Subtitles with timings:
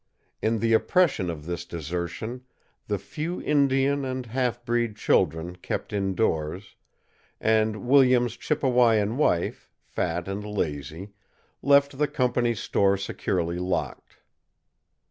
[0.41, 2.41] In the oppression of this desertion,
[2.87, 6.75] the few Indian and half breed children kept indoors,
[7.39, 11.11] and Williams' Chippewayan wife, fat and lazy,
[11.61, 14.17] left the company's store securely locked.